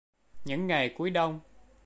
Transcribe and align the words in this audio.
Những 0.45 0.67
ngày 0.67 0.89
cuối 0.97 1.09
Đông 1.09 1.39